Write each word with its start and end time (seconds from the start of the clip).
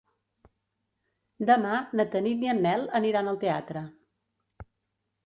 Demà 1.49 1.73
na 2.01 2.05
Tanit 2.15 2.45
i 2.45 2.49
en 2.53 2.63
Nel 2.69 2.87
aniran 3.01 3.29
al 3.33 3.39
teatre. 3.45 3.85